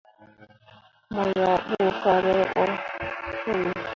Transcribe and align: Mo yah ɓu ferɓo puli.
Mo 1.13 1.23
yah 1.39 1.57
ɓu 1.67 1.83
ferɓo 2.01 2.33
puli. 2.53 2.75